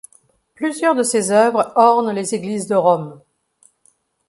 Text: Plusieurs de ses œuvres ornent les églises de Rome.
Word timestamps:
Plusieurs 0.55 0.95
de 0.95 1.03
ses 1.03 1.29
œuvres 1.29 1.73
ornent 1.75 2.09
les 2.11 2.33
églises 2.33 2.65
de 2.65 2.73
Rome. 2.73 3.21